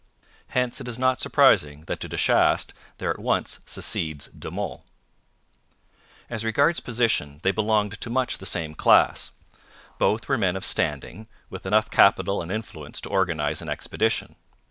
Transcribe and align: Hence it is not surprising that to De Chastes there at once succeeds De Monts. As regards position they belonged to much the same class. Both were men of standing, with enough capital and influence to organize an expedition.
Hence 0.47 0.81
it 0.81 0.87
is 0.87 0.97
not 0.97 1.19
surprising 1.19 1.81
that 1.85 1.99
to 1.99 2.09
De 2.09 2.17
Chastes 2.17 2.73
there 2.97 3.11
at 3.11 3.19
once 3.19 3.59
succeeds 3.67 4.29
De 4.29 4.49
Monts. 4.49 4.83
As 6.27 6.43
regards 6.43 6.79
position 6.79 7.39
they 7.43 7.51
belonged 7.51 8.01
to 8.01 8.09
much 8.09 8.39
the 8.39 8.47
same 8.47 8.73
class. 8.73 9.29
Both 9.99 10.27
were 10.27 10.39
men 10.39 10.55
of 10.55 10.65
standing, 10.65 11.27
with 11.51 11.67
enough 11.67 11.91
capital 11.91 12.41
and 12.41 12.51
influence 12.51 12.99
to 13.01 13.09
organize 13.09 13.61
an 13.61 13.69
expedition. 13.69 14.37